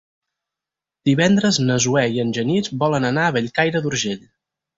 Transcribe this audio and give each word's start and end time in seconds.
Divendres 1.09 1.59
na 1.65 1.75
Zoè 1.85 2.05
i 2.15 2.17
en 2.25 2.33
Genís 2.39 2.71
volen 2.85 3.07
anar 3.11 3.27
a 3.27 3.37
Bellcaire 3.37 3.85
d'Urgell. 3.87 4.27